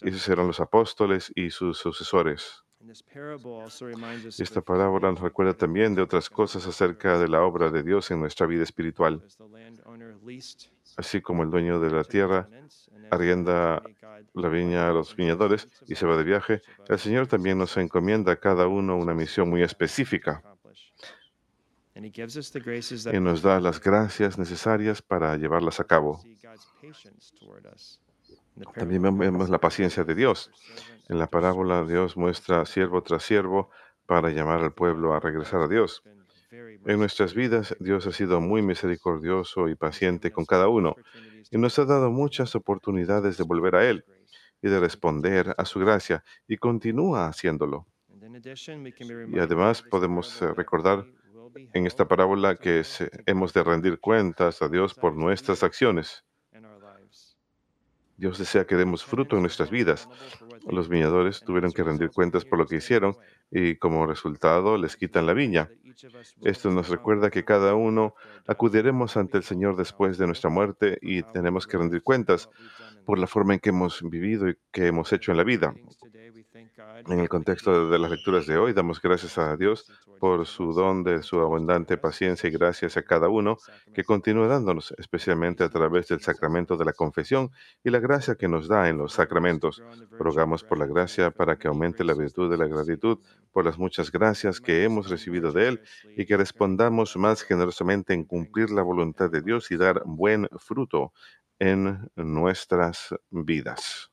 Esos 0.03 0.23
serán 0.23 0.47
los 0.47 0.61
apóstoles 0.61 1.33
y 1.35 1.51
sus 1.51 1.79
sucesores. 1.79 2.63
Esta 4.39 4.61
parábola 4.63 5.11
nos 5.11 5.21
recuerda 5.21 5.55
también 5.55 5.95
de 5.95 6.03
otras 6.03 6.31
cosas 6.31 6.67
acerca 6.67 7.19
de 7.19 7.29
la 7.29 7.43
obra 7.43 7.71
de 7.71 7.83
Dios 7.83 8.11
en 8.11 8.21
nuestra 8.21 8.47
vida 8.47 8.63
espiritual. 8.63 9.23
Así 10.97 11.21
como 11.21 11.43
el 11.43 11.51
dueño 11.51 11.81
de 11.81 11.91
la 11.91 12.05
tierra 12.05 12.49
arrienda 13.11 13.83
la 14.35 14.49
viña 14.49 14.89
a 14.89 14.93
los 14.93 15.17
viñadores 15.17 15.69
y 15.87 15.95
se 15.95 16.07
va 16.07 16.17
de 16.17 16.25
viaje, 16.25 16.63
el 16.89 16.99
Señor 16.99 17.27
también 17.27 17.59
nos 17.59 17.77
encomienda 17.77 18.33
a 18.33 18.37
cada 18.37 18.67
uno 18.67 18.97
una 18.97 19.15
misión 19.15 19.51
muy 19.51 19.63
específica 19.63 20.43
y 23.13 23.21
nos 23.21 23.43
da 23.43 23.61
las 23.61 23.81
gracias 23.81 24.39
necesarias 24.39 25.03
para 25.03 25.37
llevarlas 25.37 25.81
a 25.81 25.85
cabo. 25.85 26.21
También 28.75 29.03
vemos 29.19 29.51
la 29.51 29.59
paciencia 29.59 30.05
de 30.05 30.15
Dios. 30.15 30.51
En 31.09 31.19
la 31.19 31.29
parábola 31.29 31.85
Dios 31.85 32.17
muestra 32.17 32.65
siervo 32.67 33.03
tras 33.03 33.23
siervo 33.23 33.71
para 34.07 34.31
llamar 34.31 34.61
al 34.63 34.73
pueblo 34.73 35.15
a 35.15 35.21
regresar 35.21 35.63
a 35.63 35.69
Dios. 35.69 36.03
En 36.51 36.99
nuestras 36.99 37.35
vidas 37.35 37.77
Dios 37.79 38.07
ha 38.07 38.13
sido 38.13 38.41
muy 38.41 38.63
misericordioso 38.63 39.69
y 39.69 39.77
paciente 39.77 40.33
con 40.33 40.45
cada 40.47 40.69
uno 40.69 40.97
y 41.51 41.59
nos 41.59 41.79
ha 41.79 41.85
dado 41.85 42.11
muchas 42.11 42.55
oportunidades 42.55 43.37
de 43.37 43.45
volver 43.45 43.77
a 43.77 43.89
Él 43.89 44.05
y 44.63 44.69
de 44.69 44.81
responder 44.81 45.55
a 45.57 45.65
su 45.65 45.81
gracia 45.81 46.25
y 46.47 46.57
continúa 46.57 47.29
haciéndolo. 47.29 47.87
Y 49.29 49.39
además 49.39 49.83
podemos 49.83 50.43
eh, 50.43 50.53
recordar 50.55 51.07
en 51.73 51.87
esta 51.87 52.07
parábola 52.07 52.57
que 52.57 52.83
hemos 53.27 53.53
de 53.53 53.63
rendir 53.63 54.01
cuentas 54.01 54.63
a 54.63 54.69
Dios 54.69 54.95
por 54.95 55.15
nuestras 55.15 55.63
acciones. 55.63 56.25
Dios 58.17 58.39
desea 58.39 58.67
que 58.67 58.77
demos 58.77 59.05
fruto 59.05 59.37
en 59.37 59.43
nuestras 59.43 59.71
vidas. 59.71 60.07
Los 60.69 60.89
viñadores 60.89 61.43
tuvieron 61.43 61.73
que 61.73 61.83
rendir 61.83 62.11
cuentas 62.11 62.45
por 62.45 62.59
lo 62.59 62.67
que 62.67 62.77
hicieron 62.77 63.17
y 63.51 63.77
como 63.77 64.07
resultado 64.07 64.77
les 64.77 64.97
quitan 64.97 65.27
la 65.27 65.33
viña. 65.33 65.71
Esto 66.43 66.71
nos 66.71 66.89
recuerda 66.89 67.31
que 67.31 67.45
cada 67.45 67.75
uno 67.75 68.15
acudiremos 68.47 69.17
ante 69.17 69.37
el 69.37 69.43
Señor 69.43 69.77
después 69.77 70.19
de 70.19 70.27
nuestra 70.27 70.51
muerte 70.51 70.99
y 71.03 71.23
tenemos 71.23 71.67
que 71.67 71.79
rendir 71.79 72.03
cuentas 72.03 72.49
por 73.05 73.19
la 73.19 73.27
forma 73.27 73.55
en 73.55 73.61
que 73.61 73.71
hemos 73.71 74.03
vivido 74.03 74.49
y 74.49 74.57
que 74.71 74.87
hemos 74.87 75.13
hecho 75.13 75.31
en 75.31 75.37
la 75.37 75.45
vida. 75.45 75.75
En 77.07 77.19
el 77.19 77.29
contexto 77.29 77.89
de 77.89 77.99
las 77.99 78.11
lecturas 78.11 78.47
de 78.47 78.59
hoy, 78.59 78.73
damos 78.73 79.01
gracias 79.01 79.39
a 79.39 79.57
Dios 79.57 79.91
por 80.19 80.47
su 80.47 80.73
don 80.73 81.03
de 81.03 81.23
su 81.23 81.41
abundante 81.41 81.97
paciencia 81.97 82.49
y 82.49 82.53
gracias 82.53 82.97
a 82.97 83.03
cada 83.03 83.29
uno 83.29 83.57
que 83.95 84.05
continúa 84.05 84.47
dándonos, 84.47 84.95
especialmente 84.99 85.65
a 85.65 85.71
través 85.71 86.09
del 86.09 86.21
sacramento 86.21 86.77
de 86.77 86.85
la 86.85 86.93
confesión 86.93 87.51
y 87.83 87.91
la 87.91 88.01
gracia 88.01 88.35
que 88.35 88.49
nos 88.49 88.69
da 88.69 88.89
en 88.89 88.99
los 88.99 89.15
sacramentos. 89.15 89.83
Rogamos 90.11 90.50
por 90.59 90.79
la 90.79 90.87
gracia 90.87 91.31
para 91.31 91.57
que 91.57 91.69
aumente 91.69 92.05
la 92.05 92.15
virtud 92.15 92.51
de 92.51 92.57
la 92.57 92.67
gratitud 92.67 93.19
por 93.53 93.65
las 93.65 93.79
muchas 93.79 94.11
gracias 94.11 94.61
que 94.61 94.85
hemos 94.85 95.09
recibido 95.09 95.53
de 95.53 95.69
Él 95.69 95.81
y 96.17 96.27
que 96.27 96.37
respondamos 96.37 97.17
más 97.17 97.43
generosamente 97.43 98.15
en 98.15 98.25
cumplir 98.25 98.71
la 98.71 98.83
voluntad 98.83 99.31
de 99.31 99.43
Dios 99.43 99.71
y 99.71 99.77
dar 99.77 100.03
buen 100.05 100.49
fruto 100.59 101.13
en 101.61 102.11
nuestras 102.17 103.15
vidas. 103.31 104.10